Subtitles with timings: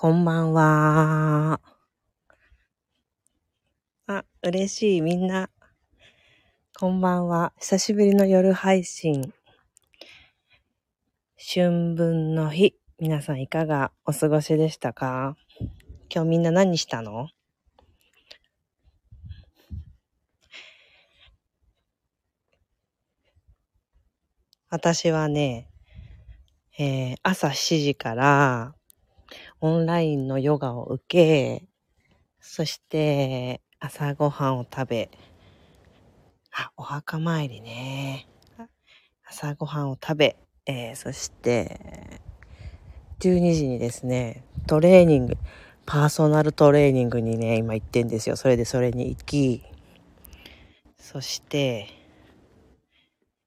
[0.00, 1.60] こんばんは。
[4.06, 5.00] あ、嬉しい。
[5.00, 5.50] みんな。
[6.78, 7.52] こんばんは。
[7.58, 9.34] 久しぶりの夜配信。
[11.36, 12.76] 春分の日。
[13.00, 15.36] 皆さんいかがお過ごしでしたか？
[16.14, 17.30] 今日みんな何したの？
[24.70, 25.68] 私はね、
[26.78, 28.77] えー朝7時から
[29.60, 31.64] オンラインのヨガを受け、
[32.40, 35.10] そして朝ごはんを食べ、
[36.52, 38.28] あ、お墓参りね。
[39.28, 40.36] 朝ごはんを食べ、
[40.66, 42.20] えーそして
[43.20, 45.36] 12時にですね、トレーニング、
[45.86, 48.36] パーソナルトレーニングにね、今行ってんですよ。
[48.36, 49.64] それでそれに行き、
[50.98, 51.88] そして、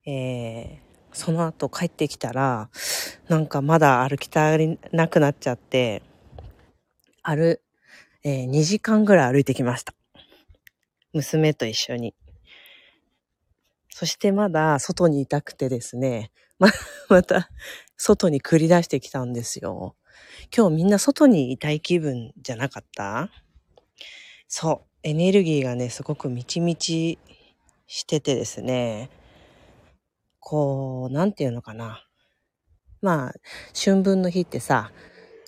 [0.05, 2.69] えーその後帰ってきたら、
[3.27, 6.01] なんかまだ歩き足りなくなっちゃって、
[7.23, 7.59] 歩、
[8.23, 9.93] えー2時間ぐらい歩いてきました。
[11.13, 12.15] 娘と一緒に。
[13.89, 16.69] そしてまだ外にいたくてですね、ま、
[17.09, 17.49] また
[17.97, 19.95] 外に繰り出してきたんですよ。
[20.55, 23.29] 今日みんな外にいたい気分じゃなかった？
[24.47, 24.87] そう。
[25.03, 27.17] エネルギーがね、すごくみちみち
[27.87, 29.09] しててですね、
[30.41, 32.05] こう、なんていうのかな。
[33.01, 33.33] まあ、
[33.73, 34.91] 春分の日ってさ、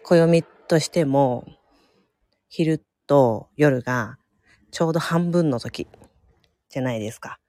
[0.03, 1.45] 暦としても、
[2.47, 4.17] 昼と夜が
[4.71, 5.87] ちょうど半分の時
[6.69, 7.39] じゃないですか。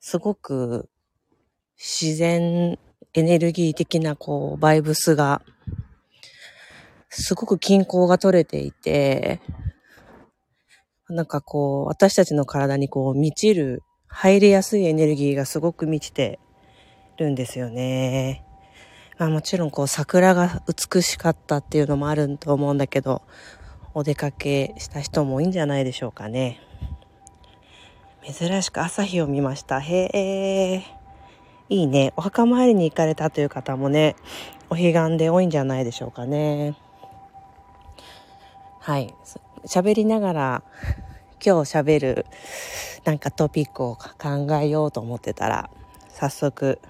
[0.00, 0.88] すごく
[1.78, 2.78] 自然
[3.14, 5.42] エネルギー的なこう、バイブスが、
[7.10, 9.40] すごく均衡が取れていて、
[11.10, 16.38] なんかこう、私たちの体にこう、満ちる、入りやすいエネルギーがすごく満ちて
[17.22, 18.44] るんですよね。
[19.18, 23.22] まあもちろんこう、桜が美しかったっていうのもあると思うんだけど、
[23.94, 26.60] お出かけした人も多いんじゃないでしょうかね。
[28.24, 29.80] 珍しく朝日を見ました。
[29.80, 30.84] へえ。
[31.68, 32.12] いいね。
[32.16, 34.16] お墓参りに行かれたという方もね、
[34.70, 36.76] お彼岸で多いんじゃないでしょうかね。
[38.80, 39.14] はい。
[39.66, 40.62] 喋りながら、
[41.44, 42.26] 今日喋る
[43.04, 45.70] なんかトピックを考えようと思ってたら、
[46.08, 46.80] 早速、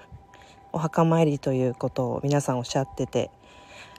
[0.73, 3.31] お墓参りということを皆さんおっしゃってて、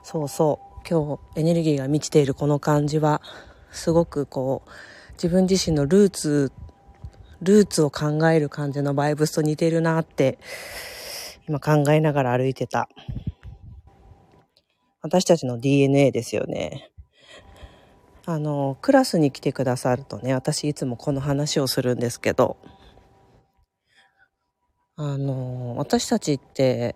[0.03, 3.21] そうそう、今日エネルギーが満ちているこの感じは、
[3.71, 4.69] すごくこう、
[5.13, 6.51] 自分自身のルーツ、
[7.41, 10.39] ルーツを考える感じのバイブスと似てるなって、
[11.47, 12.89] 今考えながら歩いてた。
[15.01, 16.89] 私たちの DNA ですよね。
[18.25, 22.55] あの、クラスに来てくださるとね、私いつもこの話をするんですけど、
[24.95, 26.95] あの、私たちって、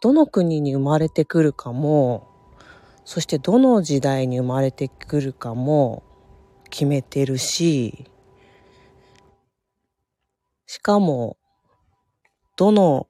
[0.00, 2.26] どの国に生まれてくるかも、
[3.04, 6.02] そしてどの時代に生まれてくるかも
[6.70, 8.06] 決めてるし、
[10.66, 11.36] しかも、
[12.56, 13.06] どの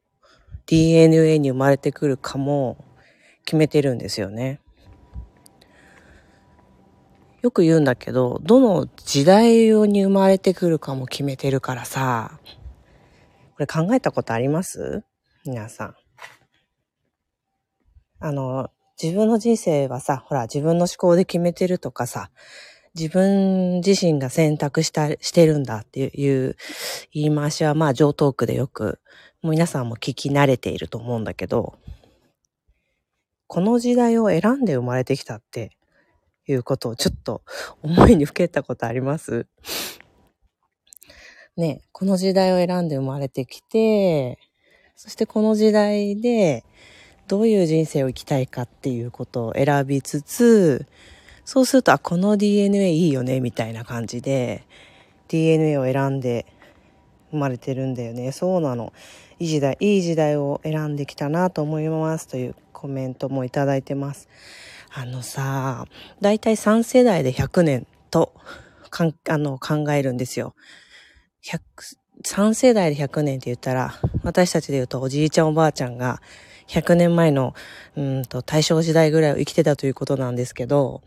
[0.66, 2.84] DNA に生まれてくるかも
[3.44, 4.60] 決めてるんですよね。
[7.42, 12.40] よく言うんだけど、どの時代に生まれてくるかも決めてるからさ、
[13.54, 15.04] これ考えたことあります？
[15.44, 15.94] 皆さん。
[18.20, 18.70] あの、
[19.00, 22.30] 自分の人生はさ、ほら、自分の思考で決めてるとかさ、
[22.94, 26.56] 自分自身が選択した、してるんだっていう
[27.12, 29.00] 言い回しは、まあ、上等句でよく、
[29.42, 31.74] もう皆さんも聞き慣れていると思うんだけど、
[33.46, 35.76] この時代を選んで生まれてきたって
[36.46, 37.42] いうことをちょっと
[37.82, 39.46] 思いにふけたことあります？
[41.56, 44.38] ねこの時代を選んで生まれてきて、
[44.96, 46.64] そしてこの時代で
[47.26, 50.86] どういう人生を生きたいかっていうことを選びつつ、
[51.44, 54.66] そうすると、あ、この DNA いいよね、みたいな感じで、
[55.28, 56.46] DNA を選んで
[57.30, 58.32] 生まれてるんだよね。
[58.32, 58.92] そうなの。
[59.38, 64.28] いい時代、いい時代を選んできたなと思いますというコメントもいただいてます。
[64.94, 65.86] あのさ、
[66.20, 68.32] だいたい3世代で100年と
[68.90, 70.54] かんあの考えるんですよ。
[71.44, 71.60] 100
[72.22, 76.22] 3世代で100年って言ったら、私たちで言うとおじいちゃんおばあちゃんが
[76.68, 77.54] 100年前の
[77.96, 81.02] うんと大正時代ぐらいを生きてたということなんですけど、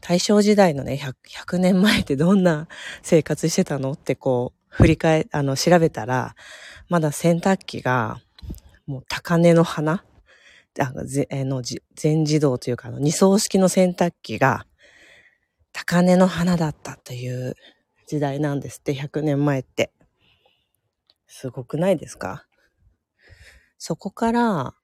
[0.00, 1.14] 大正時代のね100、
[1.46, 2.68] 100年前ってどんな
[3.02, 6.34] 生活してたのってこう、振り返、あの、調べたら、
[6.88, 8.20] まだ洗濯機が、
[8.86, 10.04] もう高根の花
[10.78, 11.62] あの、
[11.94, 14.66] 全自動というか、二層式の洗濯機が、
[15.72, 17.54] 高根の花だったという
[18.06, 19.92] 時代なんですって、100年前って。
[21.26, 22.46] すごくないですか？
[23.78, 24.74] そこから、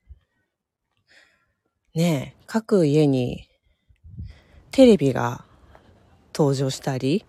[1.95, 3.49] ねえ、各家に
[4.71, 5.45] テレビが
[6.35, 7.25] 登場したり、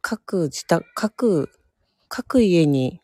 [0.00, 1.50] 各自宅、各、
[2.08, 3.00] 各家に、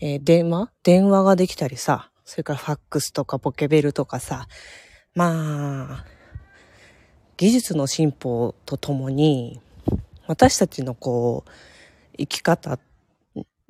[0.00, 0.70] えー電話？
[0.82, 4.48] 電話ができたりさ、それからファックスとかポケベルとかさ、
[5.14, 6.04] まあ、
[7.36, 9.60] 技術の進歩とともに、
[10.26, 11.50] 私たちのこう、
[12.18, 12.78] 生き方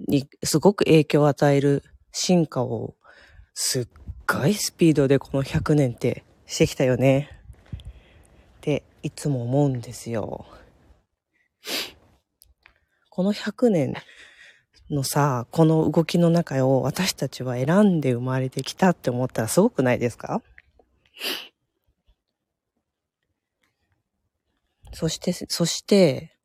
[0.09, 1.83] にすごく影響を与える
[2.13, 2.95] 進化を
[3.55, 3.89] すっ
[4.27, 7.31] ごいスピードでこの100年ってしてきたよね。
[7.79, 7.81] っ
[8.61, 10.47] ていつも思うんですよ。
[13.11, 13.95] この100年
[14.91, 20.43] のさ、この動きの中を私たちは選んで生まれてきたって思ったらすごくないですか？
[24.93, 26.36] そして、そして、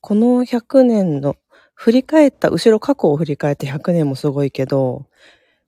[0.00, 1.36] この100年の
[1.74, 5.06] 振り返った、後ろ過去を振り返って100年もすごいけど、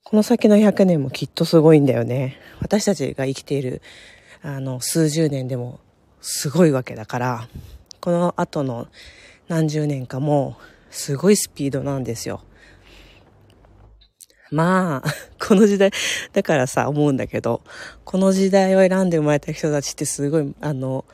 [0.03, 2.39] この先の100年もきっとすごいんだよね。
[2.59, 3.81] 私たちが生きている、
[4.41, 5.79] あの、数十年でも
[6.21, 7.47] すごいわけだから、
[7.99, 8.87] この後の
[9.47, 10.57] 何十年かも
[10.89, 12.41] すごいスピードなんですよ。
[14.51, 15.91] まあ、この時代、
[16.31, 17.61] だからさ、思うんだけど、
[18.03, 21.05] この時代を選んで生まれた人たちってすごい、あの、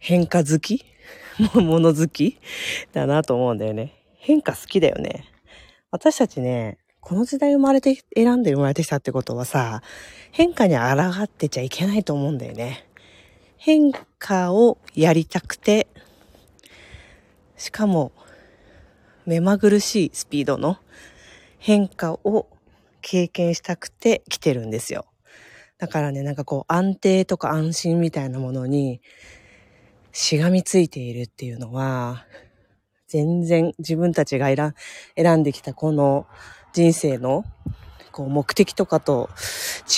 [0.00, 0.89] 変化好き
[1.54, 2.38] もの好き？
[2.92, 3.94] だなと思うんだよね。
[4.18, 5.24] 変化好きだよね。
[5.90, 9.82] 私たちね、この時代生まれて、選んで生まれてきたってことはさ、
[10.32, 10.82] 変化に抗
[11.22, 12.86] ってちゃいけないと思うんだよね。
[13.56, 15.88] 変化をやりたくて、
[17.56, 18.12] しかも、
[19.26, 20.78] 目まぐるしいスピードの
[21.58, 22.48] 変化を
[23.02, 25.06] 経験したくて来てるんですよ。
[25.78, 29.00] だからね、なんかこう安定とか安心みたいなものに
[30.12, 32.24] しがみついているっていうのは、
[33.08, 34.74] 全然自分たちが選
[35.16, 36.26] 選んできたこの
[36.72, 37.44] 人生の
[38.12, 39.28] こう目的とかと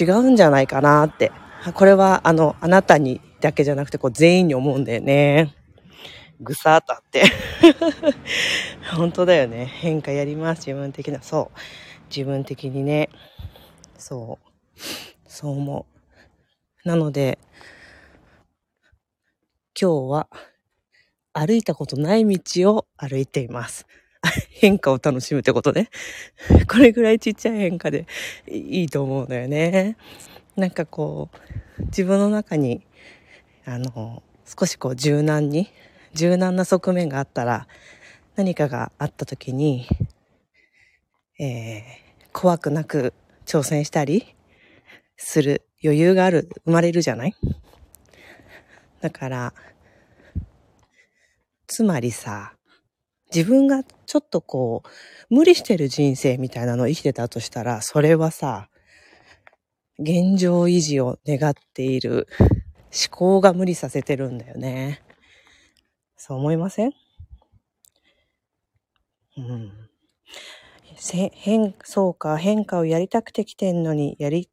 [0.00, 1.30] 違うんじゃないかなって。
[1.74, 5.54] これはあの、あなたにだけじゃなくてこう全員に思うんだよね。
[6.40, 7.22] ぐさーっとあって。
[8.96, 9.66] 本当だよね。
[9.66, 10.66] 変化やります。
[10.66, 11.22] 自分的な。
[11.22, 11.58] そう。
[12.14, 13.10] 自分的にね。
[13.96, 14.80] そう。
[15.28, 15.86] そう思
[16.84, 16.88] う。
[16.88, 17.38] なので、
[19.82, 20.28] 今日は
[21.32, 23.84] 歩いたことない道を歩いています。
[24.48, 25.90] 変化を楽しむってことね。
[26.70, 28.06] これぐらいちっちゃい変化で
[28.46, 29.96] いいと思うんだよね。
[30.54, 31.30] なんかこ
[31.80, 32.86] う、自分の中に、
[33.64, 35.68] あの、少しこう柔軟に、
[36.14, 37.66] 柔軟な側面があったら、
[38.36, 39.88] 何かがあった時に、
[41.40, 41.82] えー、
[42.32, 43.14] 怖くなく
[43.46, 44.36] 挑戦したり
[45.16, 47.34] する余裕がある、生まれるじゃない？
[49.00, 49.54] だから、
[51.72, 52.54] つまりさ、
[53.34, 54.82] 自分がちょっとこ
[55.30, 58.68] う、無理してる人生みたいなのを生きてたとしたら、それはさ、
[59.98, 65.00] 現状維持を願っている思考が無理させてるんだよね。
[66.18, 66.92] そう思いません？
[69.38, 69.81] うん。
[71.04, 74.48] せ変、そうか、変化をやりたくて来てんのに、やり、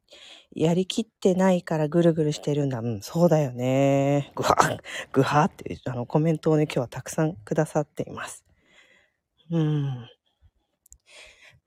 [0.52, 2.80] やりきってないからぐるぐるしてるんだ。
[2.80, 4.32] うん、そうだよね。
[4.34, 4.56] ぐは、
[5.12, 8.44] ぐはっていうあのコメントをね、今日はたくさんくださっています。
[9.52, 10.08] うん。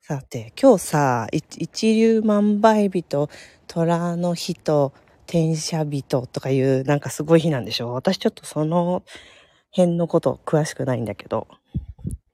[0.02, 3.30] さて、今日さ、一粒万倍日と
[3.66, 4.92] 虎の日と
[5.24, 9.02] 天赦日ととかいうなんかすごい日なんでしょ私ちょっとその
[9.70, 11.48] 辺のこと詳しくないんだけど、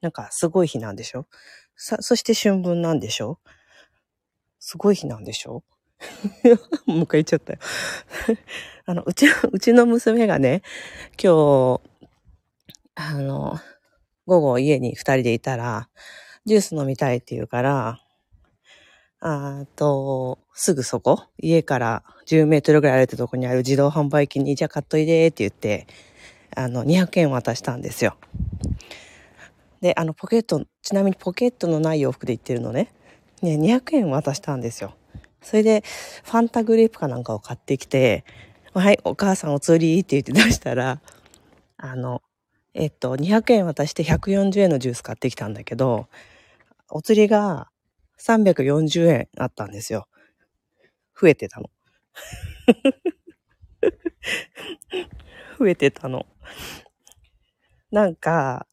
[0.01, 1.27] なんかすごい日なんでしょ
[1.83, 3.39] さ、そして春分なんでしょ？
[4.59, 5.63] すごい日なんでしょ？
[6.85, 7.59] もう一回言っちゃったよ。
[8.85, 10.61] あの、うちの、うちの娘がね、
[11.21, 11.81] 今日、
[12.93, 13.59] あの、
[14.27, 15.89] 午後家に二人でいたら、
[16.45, 17.99] ジュース飲みたいって言うから、
[19.19, 25.87] あーと、すぐそこ、家から10メートルぐらい歩いたとこにある自動販売機に、じゃあ買っといでって言って、
[26.55, 28.17] あの、200円渡したんですよ。
[29.81, 32.91] で、あの、ポケット、ちなみにポケットのない洋服で行ってるのね。
[33.41, 34.93] ね、200円渡したんですよ。
[35.41, 35.83] それで、
[36.23, 38.23] ファンタグレープかなんかを買ってきて、
[38.73, 41.01] はい、お母さんお釣りって言って出したら、
[41.77, 42.21] あの、
[42.75, 46.07] えっと、200円渡して140円のジュース買ってきたんだけど、
[46.89, 47.69] お釣りが
[48.17, 50.07] 340円あったんですよ。
[51.19, 51.69] 増えてたの。
[55.59, 56.25] 増えてたの。
[57.91, 58.65] なんか、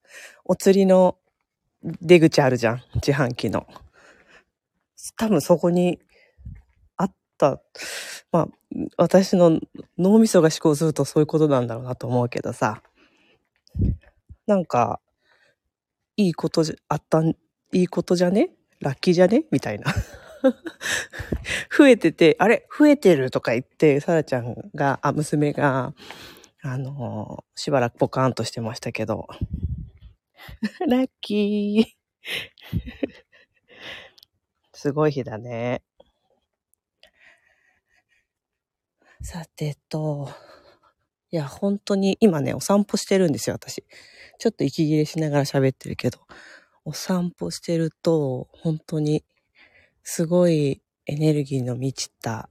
[0.50, 1.18] お釣りの
[1.82, 2.82] 出口あるじゃん。
[2.94, 3.66] 自販機の。
[5.16, 6.00] 多分そこに
[6.96, 7.60] あった。
[8.32, 8.48] まあ、
[8.96, 9.60] 私の
[9.98, 12.82] 脳みそが思考するとそういうことなんだろうなと思うけどさ。
[14.46, 15.00] なんか、
[16.16, 17.28] いいことじゃ、あったん、
[17.72, 18.50] いいことじゃね？
[18.80, 19.44] ラッキーじゃね？
[19.50, 19.92] みたいな。
[21.76, 22.66] 増えてて、あれ？
[22.76, 25.92] 増えてるとか言って、さらちゃんが、あ、娘が、
[26.62, 29.26] あのーしばらくポカーンとしてましたけど。
[30.88, 31.98] ラッキー。
[34.72, 35.82] すごい日だね。
[39.22, 40.30] さてと、
[41.30, 43.84] いや、本当に今ね、お散歩してるんですよ、私。
[44.38, 46.20] ちょっと息切れしながら喋ってるけど、
[46.84, 49.24] お散歩してると、本当に、
[50.04, 52.48] すごいエネルギーの満ちた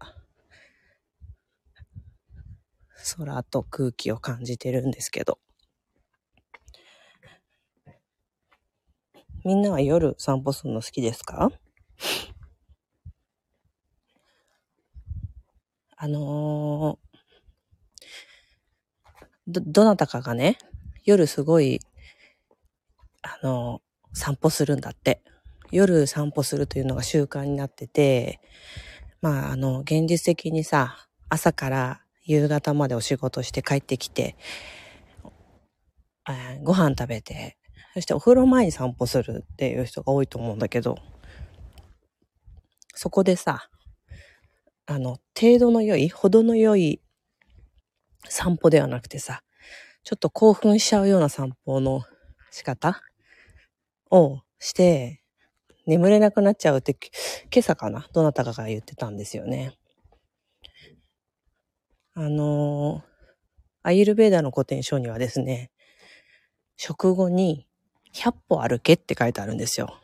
[3.18, 5.40] 空と空気を感じてるんですけど。
[9.48, 11.54] みんなは夜散歩するの好きですか？
[15.96, 17.08] あのー
[19.48, 20.58] ど、どなたかがね、
[21.06, 21.80] 夜すごい、
[23.22, 25.22] あのー散歩するんだって。
[25.72, 28.42] 夜散歩するというのが習慣になってて、
[29.22, 34.36] まあ、あの、現実的にさ、朝から夕方までお仕事して帰ってきて、
[36.26, 37.58] あご飯食べて、
[37.98, 41.00] そしてお風呂前に散歩するっていう人が多いと思うんだけど、
[42.94, 43.72] そこでさ、
[44.86, 47.02] あの、程度の良い、程の良い
[48.30, 49.42] 散歩ではなくてさ、
[50.04, 52.04] ちょっと興奮しちゃうような散歩の
[52.52, 53.02] 仕方
[54.12, 55.24] をして、
[55.88, 56.96] 眠れなくなっちゃうって、
[57.52, 59.76] 今朝かなどなたかが言ってたんですよね。
[62.14, 63.18] あのー
[63.82, 65.72] アイルベーダの古典書にはですね、
[66.76, 67.67] 食後に
[68.18, 70.00] 100歩歩けって書いてあるんですよ。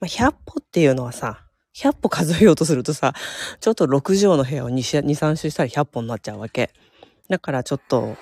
[0.00, 1.44] まあ、100歩っていうのはさ、
[1.76, 3.14] 100歩数えようとするとさ、
[3.60, 6.70] ちょっと6畳の部屋を2、2 3周したら100歩になっちゃうわけ。
[7.28, 8.16] だからちょっと、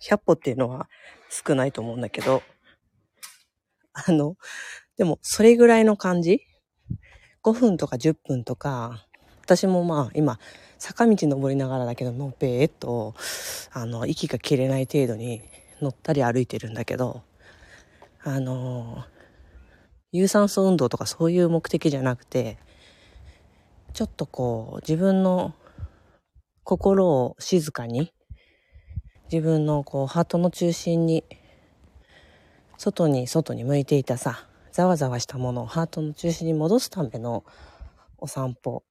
[0.00, 0.88] 100歩っていうのは
[1.30, 2.42] 少ないと思うんだけど、
[3.92, 4.36] あの、
[4.96, 6.40] でもそれぐらいの感じ
[7.44, 9.06] ?5 分とか10分とか、
[9.42, 10.38] 私もまあ今、
[10.78, 13.14] 坂道登りながらだけど、のぺーっと、
[13.72, 15.42] あの、息が切れない程度に
[15.80, 17.22] 乗ったり歩いてるんだけど、
[18.24, 19.04] あの、
[20.10, 22.58] 有酸素運動とかそういう目的じゃなくて、
[23.92, 25.54] ちょっとこう、自分の
[26.64, 28.12] 心を静かに、
[29.30, 31.24] 自分のこう、ハートの中心に、
[32.76, 37.44] 外に、外に向いていたさ、ざわざわしたものをハートの中心に戻すための
[38.18, 38.84] お散歩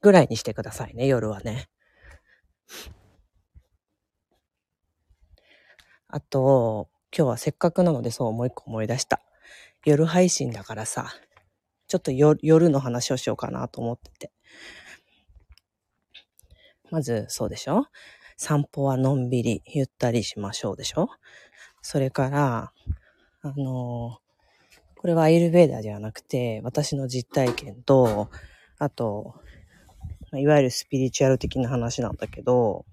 [0.00, 1.68] ぐらいにしてくださいね、夜はね。
[6.08, 9.20] あと、今日はせっかくなのでそうもう一個思い出した。
[9.84, 11.12] 夜配信だからさ、
[11.88, 14.32] ちょっと夜の話をしようかなと思ってて。
[16.90, 17.86] まず、そうでしょ？
[18.36, 21.08] 散歩はのんびり、ゆったりしましょうでしょ？
[21.82, 22.72] それから、
[23.42, 24.18] あの
[24.96, 28.30] これはアイルベーダーではなくて、私の実体験と、
[28.78, 29.34] あと、
[30.34, 32.84] いわゆるスピリチュアル的な話なんだけど、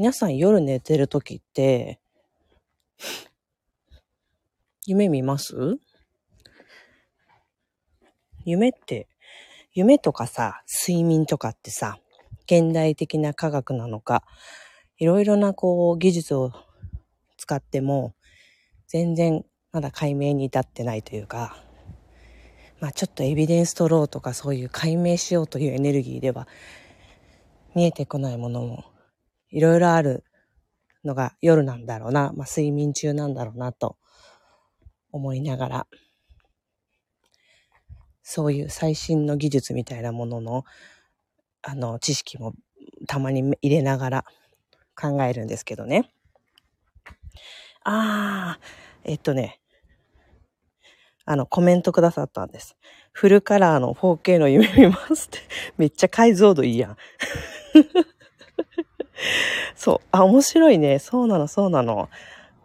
[0.00, 1.98] 皆さん夜寝てる時って、
[4.86, 5.56] 夢見ます？
[8.44, 9.08] 夢って、
[9.72, 11.98] 夢とかさ、睡眠とかってさ、
[12.44, 14.22] 現代的な科学なのか、
[14.98, 16.52] いろいろなこう技術を
[17.36, 18.14] 使っても、
[18.86, 21.56] 全然まだ解明に至ってないというか、
[22.78, 26.46] まあちょっとエビデンス取ろうとかそういう解明しようというエネルギーでは
[27.74, 28.84] 見えてこないものも
[29.50, 30.24] いろいろある
[31.04, 33.96] のが夜なんだろうな、まあ睡眠中なんだろうなと
[35.12, 35.86] 思いながら、
[38.22, 40.64] そういう最新の技術みたいなものの、
[41.62, 42.52] あの、知識も
[43.06, 44.24] たまに入れながら
[44.94, 46.10] 考えるんですけどね。
[47.84, 48.60] ああ、
[49.04, 49.60] えっとね、
[51.24, 52.76] あの、コメントくださったんです。
[53.12, 55.38] フルカラーの 4K の夢見ますって。
[55.76, 56.96] めっちゃ解像度いいやん。
[59.74, 60.08] そう。
[60.12, 60.98] あ、面白いね。
[60.98, 62.08] そうなの、そうなの。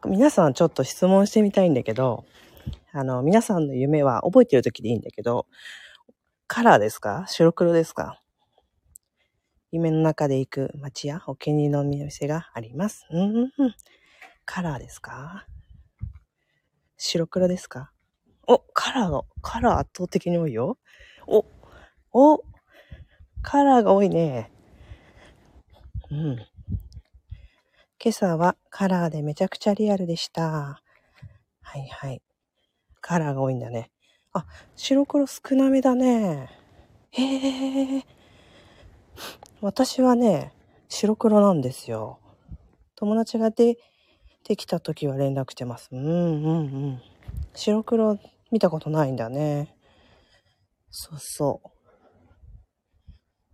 [0.05, 2.25] 皆さんちょっと質問してみたいんだけど、
[2.91, 5.47] あの、皆さんの夢は覚えてる時でいいんだけど、
[6.47, 7.25] カラーですか？
[7.27, 8.19] 白黒ですか？
[9.71, 13.07] 夢の中で行く街やお気に入りのお店があります。
[13.11, 13.51] うん。
[14.45, 15.47] カラーですか？
[16.97, 17.91] 白黒ですか？
[18.47, 20.77] お、カラーが、カラー圧倒的に多いよ。
[21.27, 21.45] お、
[22.11, 22.43] お、
[23.41, 24.51] カラーが多いね。
[26.13, 26.35] うん。
[26.35, 30.81] 今朝はカラーでめちゃくちゃリアルでした。
[31.61, 32.21] はいはい。
[33.01, 33.89] カラーが多いんだね。
[34.31, 36.49] あ、白黒少なめだね。
[37.11, 38.05] へえ。
[39.61, 40.53] 私はね、
[40.87, 42.19] 白黒なんですよ。
[42.95, 43.77] 友達が出
[44.43, 45.89] てきた時は連絡してます。
[45.91, 47.01] うんうんうん。
[47.55, 48.19] 白黒
[48.51, 49.75] 見たことないんだね。
[50.91, 51.72] そうそう。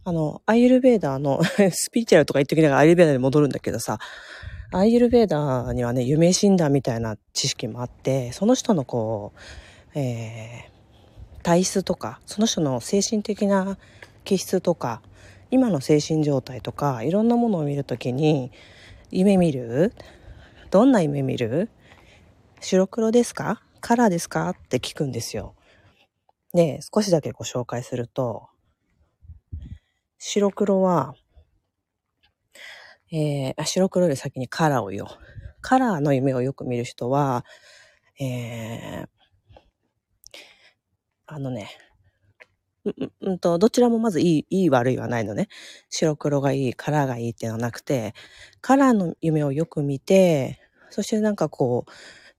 [0.10, 4.00] あの、アイユルベーダーの スピーチャルとか言ってきながらアイルベーダーに戻るんだけどさ、
[4.72, 13.78] アイユルベーダーにはね、夢診断みたいな知識もあって、その人のこう、えー、体質とか、その人の精神的な
[14.24, 15.04] 気質とか、
[15.52, 18.52] 今の精神状態とか、いろんなものを見るときに、
[19.12, 19.94] 夢見る？
[20.72, 21.70] どんな夢見る？
[22.62, 23.62] 白黒ですか？
[23.80, 24.50] カラーですか？
[24.50, 25.54] って聞くんですよ。
[26.56, 28.48] で、少しだけご紹介すると、
[30.20, 31.16] 白黒は、
[33.12, 35.10] えー、白黒より先にカラーを言おう。
[35.62, 37.46] カラーの夢をよく見る人は、
[38.20, 39.08] えー、
[41.26, 41.70] あのね、
[42.86, 45.48] ん、うんと、どちらもまずいい、いい悪いはないのね。
[45.90, 48.14] 白黒がいい、カラーがいいっていうのはなくて、
[48.62, 50.60] カラーの夢をよく見て、
[50.90, 51.92] そしてなんかこう、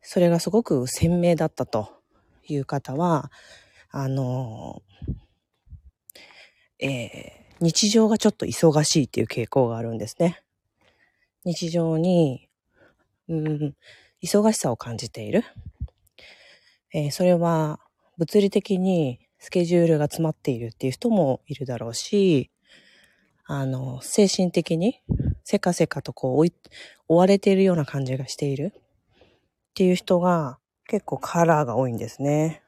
[0.02, 2.02] それがすごく鮮明だったと
[2.46, 3.30] いう方は、
[3.90, 4.82] あの、
[6.78, 10.42] えー、日常がちょっと忙しいっていう傾向があるんですね。
[11.44, 12.48] 日常に、
[13.28, 13.74] うん、
[14.22, 15.44] 忙しさを感じている。
[16.92, 17.80] えー、それは
[18.18, 22.50] 物理的にスケジュールが詰まっているっていう人もいるだろうし、
[23.44, 25.00] あの、精神的に
[25.44, 26.52] せかせかとこう追い、
[27.08, 28.80] 追われているような感じがしているっ
[29.74, 32.62] ていう人が結構カラーが多いんですね。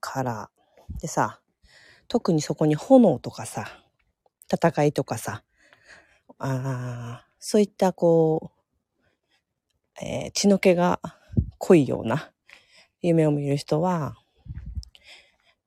[0.00, 1.00] カラー。
[1.00, 1.40] でさ、
[2.14, 3.66] 特にそこに炎とかさ、
[4.48, 5.42] 戦いとかさ、
[6.38, 8.52] あそういったこ
[10.00, 11.00] う、えー、血の気が
[11.58, 12.30] 濃いような
[13.02, 14.14] 夢を見る人は、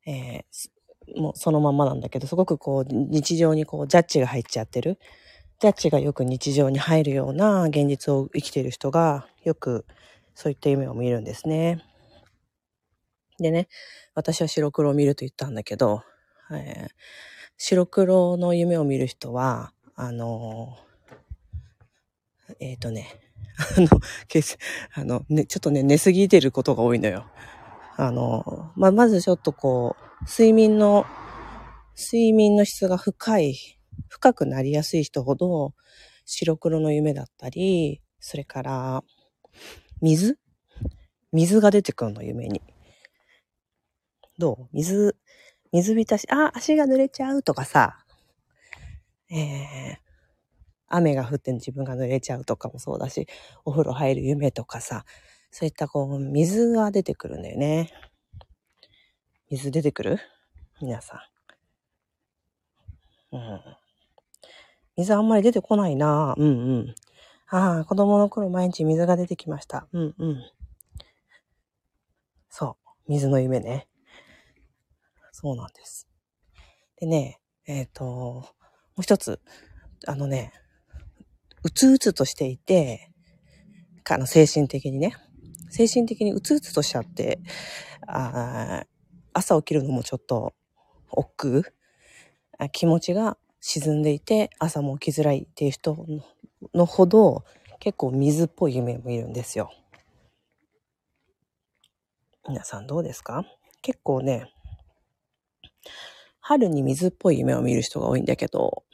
[0.06, 4.98] えー、もうそのままなんだけど、すごくこう、日常にこう、ジャッジが入っちゃってる。
[5.60, 9.84] ジャッジがよく日常に入るような現実を生きている人が、よく
[10.34, 11.84] そういった夢を見るんですね。
[13.38, 13.68] でね、
[14.14, 16.04] 私は白黒を見ると言ったんだけど、
[16.52, 16.90] えー、
[17.56, 23.08] 白黒の夢を見る人は、あのー、えっ、ー、とね、
[23.76, 23.88] あの、
[24.94, 27.26] あの、ね、ちょっとね、寝すぎてることが多いのよ。
[27.96, 31.04] あの、まあ、まずちょっとこう、睡眠の、
[31.96, 33.56] 睡眠の質が深い、
[34.08, 35.74] 深くなりやすい人ほど、
[36.24, 39.04] 白黒の夢だったり、それから、
[40.00, 40.38] 水？
[41.32, 42.62] 水が出てくるの、夢に。
[44.38, 44.76] どう？
[44.76, 45.16] 水、
[45.72, 48.04] 水浸し、あ、足が濡れちゃうとかさ、
[49.30, 49.96] えー、
[50.88, 53.26] 雨が降って自分が濡れちゃうとかもそうだし、
[53.64, 55.04] お風呂入る夢とかさ、
[55.50, 57.92] そういったこう、水が出てくるんだよね。
[59.50, 60.18] 水出てくる？
[60.80, 61.22] 皆さ
[63.32, 63.36] ん。
[63.36, 63.60] うん。
[64.96, 66.94] 水あんまり出てこないなうんうん。
[67.48, 69.88] ああ、子供の頃毎日水が出てきました。
[69.92, 70.42] うんうん。
[72.50, 73.10] そう。
[73.10, 73.87] 水の夢ね。
[75.40, 76.08] そうなんです。
[76.96, 78.44] でね、えっ、ー、と、も
[78.98, 79.40] う一つ、
[80.04, 80.52] あのね、
[81.62, 83.12] うつうつとしていて、
[84.10, 85.14] あの、精神的にね、
[85.70, 87.38] 精神的にうつうつとしちゃって、
[88.08, 88.84] あ
[89.32, 90.54] 朝起きるのもちょっと
[91.12, 96.04] 億劫気持ちが沈んでいて朝も起きづらいっていう人
[96.74, 97.44] のほど
[97.78, 99.70] 結構水っぽい夢もいるんですよ。
[102.48, 103.44] 皆さんどうですか？
[103.82, 104.52] 結構ね、
[106.40, 108.84] 春に水っぽい夢を見る人が多いんだけど、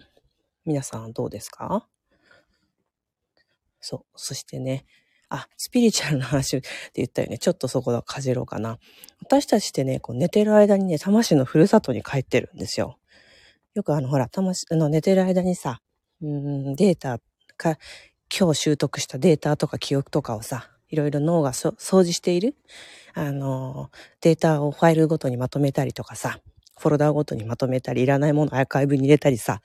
[0.65, 1.87] 皆さんどうですか？
[3.81, 4.05] そう。
[4.17, 4.87] そしてね、
[5.29, 7.39] あ、スピリチュアルな話って言ったよね。
[7.39, 8.79] ちょっとそこはかじろうかな。
[9.21, 12.99] 私たちってね、こう寝てる間にね、魂のふるさとに帰ってるんですよ。
[13.75, 15.81] よくあの、ほら、魂、あの、寝てる間にさ、
[16.23, 17.19] うん、データ
[17.57, 17.79] か、
[18.37, 22.55] 今日習得したデータとか記憶とかをさ、いろいろ脳が掃除している、
[23.15, 26.41] あの、データをファイルごとにまとめたりとかさ、
[26.79, 29.61] フォルダーごとにまとめたり、いらないものアーカイブに入れたりさ、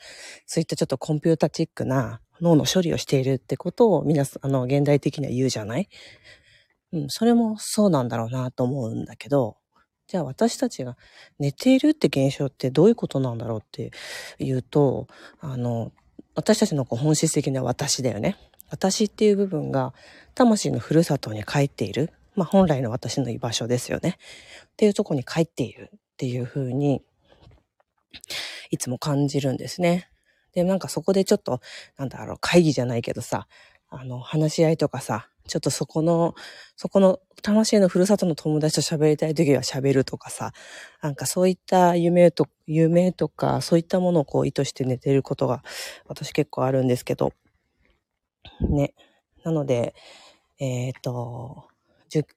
[0.46, 5.90] そういったちょっとコンピュータチックな脳の処理をしているってことを皆さん、あの、現代的には言うじゃない？
[6.92, 9.58] うん、それもそうなんだろうなと思うんだけど、
[10.08, 10.98] じゃあ私たちが
[11.38, 13.92] 寝ているって現象ってどういうことなんだろうって
[14.40, 15.08] いうと、
[15.40, 15.92] あの、
[16.36, 18.38] 私たちの本質的な私だよね。
[18.72, 19.94] 私っていう部分が
[20.34, 22.12] 魂のふるさとに帰っている。
[22.36, 24.18] まあ本来の私の居場所ですよね。
[24.66, 27.02] っていうとこに帰っているっていうふうに、
[28.72, 30.12] いつも感じるんですね。
[30.52, 31.62] で、なんかそこでちょっと、
[31.98, 33.48] なんだろう、会議じゃないけどさ、
[33.88, 36.36] あの、話し合いとかさ、ちょっとそこの、
[36.76, 40.52] そこの魂のふるさとの友達と喋りたい時は喋るとかさ、
[41.02, 45.64] なんかそういった夢と、夢とか、そういったものをこう意図して寝てることが
[46.06, 47.32] 私結構あるんですけど、
[48.60, 48.94] ね。
[49.46, 49.96] なので、
[50.60, 51.70] えっ、と、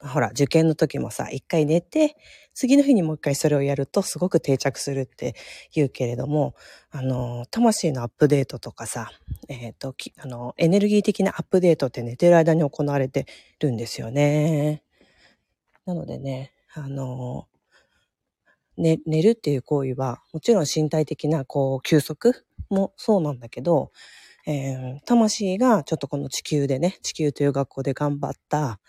[0.00, 2.16] ほら、受験の時もさ、一回寝て、
[2.54, 5.34] 次の日にもう一回それをやるとすごく定着するって
[5.72, 6.54] 言うけれども、
[6.90, 9.10] あの、魂のアップデートとかさ、
[9.48, 13.26] えっ、と、あの、エネルギー的なアップデートって寝てる間に行われて
[13.60, 14.82] るんですよね。
[15.86, 17.48] なのでね、あの、
[18.76, 23.92] ね、寝るっていう行為は、もちろん身体的な、こう、休息もそうなんだけど、
[24.46, 28.80] えー、魂がちょっとこの地球でね、地球という学校で頑張った、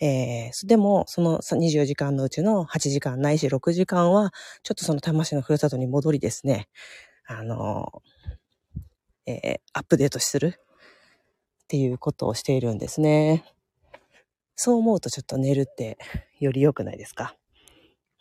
[0.00, 6.68] えー、でも、その24時間のうちの8時間ないし6時間は、ちょっとその魂のふるさとに戻りですね、
[7.26, 8.02] あの、
[9.26, 10.60] えー、アップデートする
[11.64, 13.44] っていうことをしているんですね。
[14.56, 15.98] そう思うとちょっと寝るって
[16.38, 17.36] より良くないですか？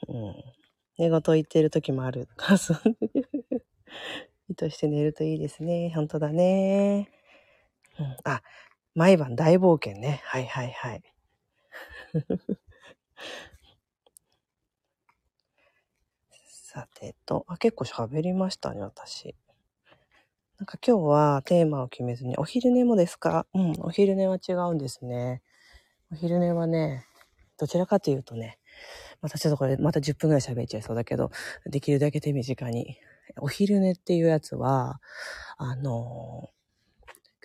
[0.07, 0.35] うん。
[0.97, 2.27] 寝言言ってる時もある。
[4.49, 5.91] 意図して寝るといいですね。
[5.93, 7.09] 本当だね。
[7.99, 8.41] うん、あ、
[8.95, 10.21] 毎晩大冒険ね。
[10.25, 11.12] はいはいはい。
[16.47, 19.35] さてと、あ、結構喋りましたね、私。
[20.59, 23.45] なんか今日はテーマを決めずに、お昼寝もですか？
[23.53, 25.41] うん、お昼寝は違うんですね。
[26.11, 27.05] お昼寝はね、
[27.57, 28.59] どちらかというとね、
[29.21, 31.31] またちょっとこれ、また10分ぐらい喋っちゃいそうだけど、
[31.67, 32.97] できるだけ手短に。
[33.41, 35.01] お昼寝っていうやつは、
[35.57, 36.49] あの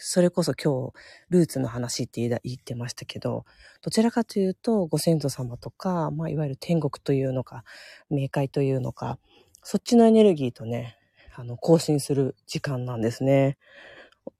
[0.00, 0.92] それこそ今日、
[1.28, 3.44] ルーツの話って言ってましたけど、
[3.82, 7.64] どちらかというと、ご先祖様とか、まあ、いわゆる天国というのか、
[8.10, 9.18] 冥界というのか、
[9.62, 10.96] そっちのエネルギーとね、
[11.34, 13.58] あの、更新する時間なんですね。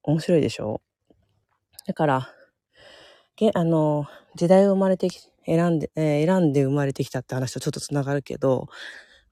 [0.03, 0.81] 面白いでしょ？
[1.87, 2.35] だから、
[3.55, 8.69] あの、時代を生まれてき、選んで、えー、選んで生まれてきたって話とちょっとつながるけど、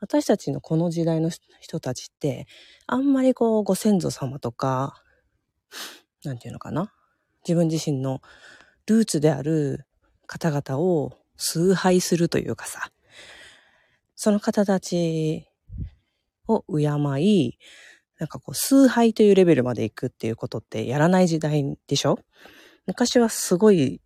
[0.00, 2.46] 私たちのこの時代の人たちって、
[2.86, 5.02] あんまりこう、ご先祖様とか、
[6.26, 6.92] なんていうのかな？
[7.46, 8.20] 自分自身の
[8.86, 9.86] ルーツである
[10.26, 12.90] 方々を崇拝するというかさ、
[14.14, 15.48] その方たち
[16.48, 16.82] を敬
[17.20, 17.58] い、
[18.18, 22.18] なんかこう、崇拝というレベルまで行くっていうことってやらない時代でしょ？
[22.86, 24.00] 昔はすごい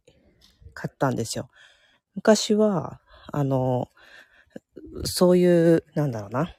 [0.75, 1.49] 買ったんですよ。
[2.15, 3.01] 昔は、
[3.33, 3.89] あの、
[5.05, 6.55] そういう、なんだろうな。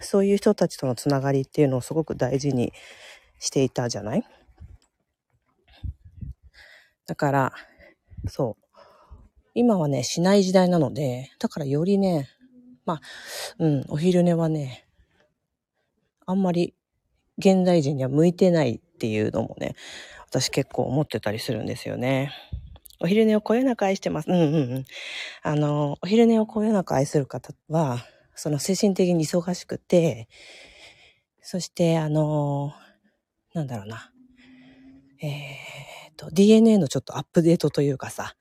[0.00, 2.72] そういう人たちとのつながりっていうのをすごく大事に
[3.38, 4.24] していたじゃない？
[7.12, 7.52] だから、
[8.26, 8.78] そう。
[9.52, 12.30] 今はね、しない時代なので、だからよりね、
[12.86, 13.00] まあ、
[13.58, 14.88] うん、お昼寝はね、
[16.24, 16.74] あんまり
[17.36, 19.76] 現代人には向いてないっていうのもね、
[20.26, 22.32] 私結構思ってたりするんですよね。
[22.98, 24.30] お昼寝をこよなく愛してます。
[24.30, 24.84] うんうんうん。
[25.42, 30.30] あの、お昼寝をこよなく愛する方は、その精神的に忙しくて、
[31.42, 32.72] そして、あの、
[33.52, 34.12] なんだろうな。
[35.22, 38.34] えー、と、DNA のちょっとアップデートというかさ、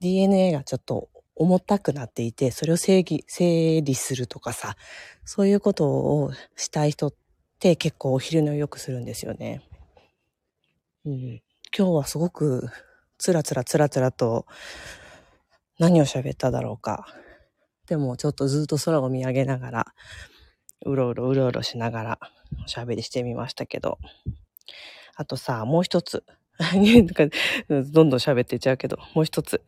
[0.00, 4.76] DNA がちょっと重たくなっていて、それを整理、整理するとかさ、
[5.24, 7.14] そういうことをしたい人っ
[7.58, 9.62] て結構お昼寝をよくするんですよね。
[11.04, 11.42] うん、
[11.76, 12.68] 今日はすごく
[13.18, 14.46] つらつらつらつらと
[15.78, 17.06] 何を喋っただろうか。
[17.86, 19.86] でもちょっとずっと空を見上げながら、
[20.86, 22.18] うろうろうろうろしながら
[22.64, 23.98] おしゃべりしてみましたけど。
[25.16, 26.24] あとさ、もう一つ。
[27.68, 29.62] どんどん喋っていっちゃうけど、もう一つ。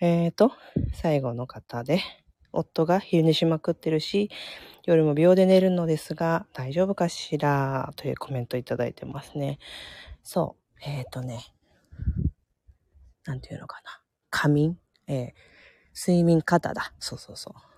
[0.00, 0.52] えーと、
[0.94, 2.00] 最後の方で、
[2.52, 4.30] 夫が昼寝しまくってるし、
[4.86, 7.92] 夜も秒で寝るのですが、大丈夫かしら？
[7.96, 9.58] というコメントいただいてますね。
[10.22, 10.78] そう。
[10.82, 11.44] えっ、ー、とね、
[13.26, 14.00] なんていうのかな。
[14.30, 14.78] 仮眠？
[15.06, 15.32] えー、
[15.94, 16.94] 睡眠過多だ。
[16.98, 17.69] そうそうそう。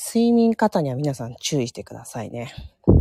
[0.00, 2.54] 睡眠過多には皆さん注意してくださいね。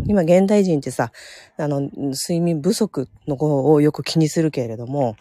[0.07, 1.11] 今現代人ってさ、
[1.55, 5.15] あの、睡眠不足の方をよく気にするけれども、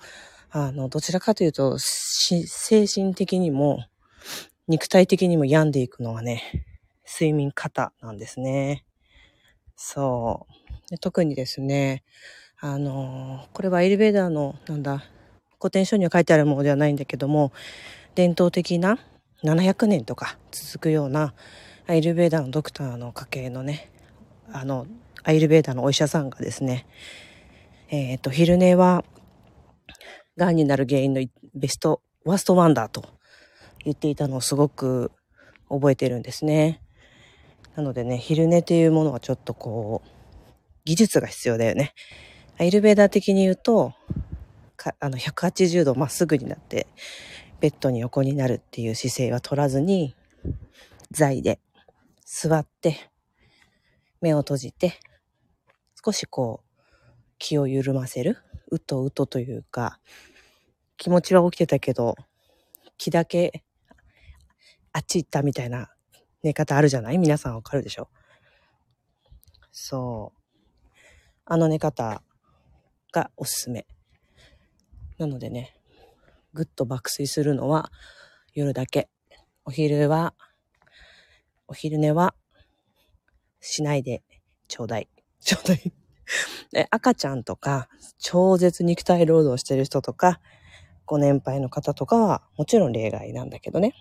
[0.51, 3.85] あの、どちらかというと、精神的にも、
[4.69, 6.65] 肉体的にも病んでいくのはね、
[7.07, 8.87] 睡眠過多なんですね。
[9.77, 10.47] そ
[10.91, 10.99] う。
[10.99, 12.05] 特にですね、
[12.59, 15.05] あの、これはエレベーターの、なんだ、
[15.61, 17.53] 古典書には書いてあるものではないんだけども、
[18.15, 18.99] 伝統的な
[19.45, 21.35] 700年とか続くような
[21.87, 23.91] アイルベーダーのドクターの家系のね、
[24.53, 24.87] あの、
[25.23, 26.87] アイルベーダーのお医者さんがですね、
[27.89, 29.05] えっ、ー、と、昼寝は、
[30.37, 31.23] 癌になる原因の
[31.55, 33.05] ベスト、ワーストワンダーと
[33.85, 35.13] 言っていたのをすごく
[35.69, 36.83] 覚えてるんですね。
[37.77, 40.09] なのでね、昼寝っていうものはちょっとこう、
[40.85, 41.95] 技術が必要だよね。
[42.59, 43.93] アイルベーダー的に言うと、
[45.01, 46.87] あの、180度まっすぐになって、
[47.61, 50.15] ベッドに横になるっていう姿勢は取らずに、
[51.11, 51.61] 座で
[52.25, 53.11] 座って、
[54.21, 54.99] 目を閉じて、
[56.05, 56.83] 少しこう、
[57.39, 58.39] 気を緩ませる。
[58.71, 60.01] うとうとというか、
[60.97, 62.17] 気持ちは起きてたけど、
[62.99, 63.63] 気だけ、
[64.93, 65.91] あっち行ったみたいな
[66.43, 67.19] 寝方あるじゃない？
[67.19, 68.09] 皆さんわかるでしょ？
[69.71, 70.41] そう。
[71.45, 72.23] あの寝方
[73.13, 73.87] がおすすめ。
[75.19, 75.76] なのでね、
[76.57, 77.93] ぐっと爆睡するのは
[78.55, 79.11] 夜だけ。
[79.67, 80.35] お昼は、
[81.69, 82.35] お昼寝は
[83.61, 84.23] しないで
[84.69, 85.09] ちょうだい。
[85.41, 85.93] ちょうだい。
[86.73, 87.89] で赤ちゃんとか、
[88.19, 90.41] 超絶肉体労働してる人とか、
[91.05, 93.93] ご年配の方とかはもちろん例外なんだけどね。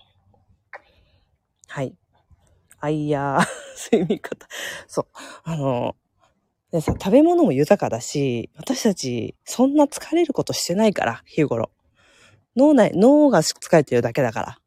[1.68, 1.98] はい。
[2.80, 3.46] あいやー、
[3.92, 4.48] 睡眠方。
[4.88, 5.06] そう。
[5.44, 5.96] あの、
[6.72, 11.72] でさ、食べ物も豊かだし、私たち、そんな疲れることしてないから、日頃。
[12.56, 14.60] 脳内、脳が疲れてるだけだから。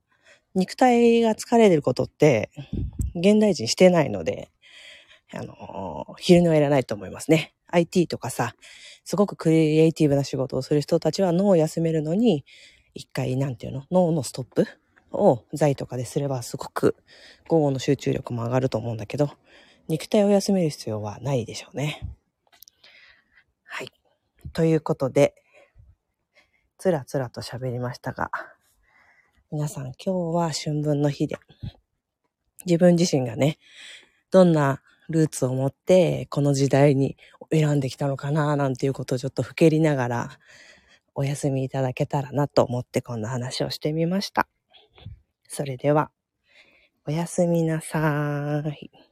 [0.54, 2.50] 肉体が疲れてることって、
[3.14, 4.50] 現代人してないので、
[5.32, 7.54] あの、昼寝はいらないと思いますね。
[7.68, 8.54] IT とかさ、
[9.04, 12.44] すごくクリエイティブな仕事をする人たちは脳を休めるのに、
[12.94, 13.84] 一回、なんていうの？
[13.90, 14.66] 脳のストップ？
[15.10, 16.94] を財とかですればすごく
[17.46, 19.30] 午後の集中力も上がると思うんだけど、
[19.88, 22.02] 肉体を休める必要はないでしょうね。
[23.64, 23.92] はい。
[24.52, 25.34] ということで、
[26.78, 28.30] つらつらと喋りましたが、
[29.50, 31.36] 皆さん今日は春分の日で、
[32.66, 33.58] 自分自身がね、
[34.30, 37.16] どんなルーツを持ってこの時代に
[37.50, 40.38] 選んできたのかななんていうことをちょっとふけりながら
[41.16, 44.46] お休みいただけたらなと思ってこんな話をしてみました。
[45.48, 46.12] それでは、
[47.08, 49.07] おやすみなさーい。